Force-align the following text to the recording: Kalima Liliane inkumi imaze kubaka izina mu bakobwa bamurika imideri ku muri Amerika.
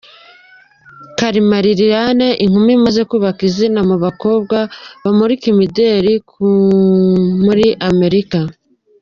Kalima 1.17 1.57
Liliane 1.65 2.27
inkumi 2.45 2.71
imaze 2.79 3.01
kubaka 3.09 3.41
izina 3.49 3.79
mu 3.89 3.95
bakobwa 4.03 4.57
bamurika 5.03 5.45
imideri 5.53 6.13
ku 6.29 6.45
muri 7.43 7.67
Amerika. 7.89 8.39